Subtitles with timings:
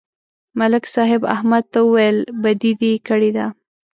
[0.59, 3.45] ملک صاحب احمد ته وویل: بدي دې کړې ده